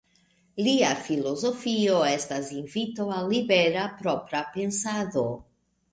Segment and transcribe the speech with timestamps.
[0.67, 5.27] Lia filozofio estas invito al libera, propra, pensado.